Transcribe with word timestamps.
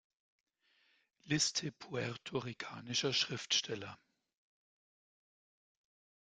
Liste 1.27 1.71
puerto-ricanischer 1.71 3.13
Schriftsteller 3.13 3.99